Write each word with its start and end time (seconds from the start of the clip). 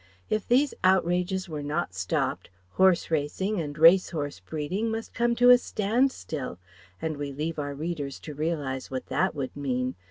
If 0.31 0.47
these 0.47 0.73
outrages 0.83 1.47
were 1.47 1.61
not 1.61 1.93
stopped, 1.93 2.49
horse 2.71 3.11
racing 3.11 3.59
and 3.61 3.77
race 3.77 4.09
horse 4.09 4.39
breeding 4.39 4.89
must 4.89 5.13
come 5.13 5.35
to 5.35 5.51
a 5.51 5.59
stand 5.59 6.11
still; 6.11 6.57
and 6.99 7.17
we 7.17 7.31
leave 7.31 7.59
our 7.59 7.75
readers 7.75 8.17
to 8.21 8.33
realize 8.33 8.89
what 8.89 9.05
that 9.09 9.35
would 9.35 9.55
mean! 9.55 9.93